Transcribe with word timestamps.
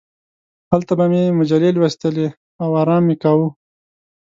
هلته 0.71 0.93
به 0.97 1.05
مې 1.11 1.23
مجلې 1.39 1.69
لوستلې 1.77 2.27
او 2.63 2.69
ارام 2.81 3.03
مې 3.07 3.15
کاوه. 3.23 3.47